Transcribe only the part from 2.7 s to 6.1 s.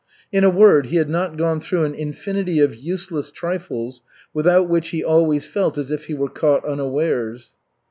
useless trifles, without which he always felt as if